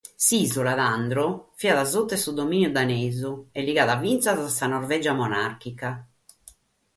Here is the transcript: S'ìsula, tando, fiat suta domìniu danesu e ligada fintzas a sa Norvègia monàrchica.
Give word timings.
S'ìsula, 0.25 0.71
tando, 0.79 1.25
fiat 1.59 1.79
suta 1.91 2.17
domìniu 2.39 2.71
danesu 2.75 3.31
e 3.57 3.59
ligada 3.67 3.95
fintzas 4.01 4.39
a 4.49 4.51
sa 4.57 4.65
Norvègia 4.73 5.13
monàrchica. 5.21 5.89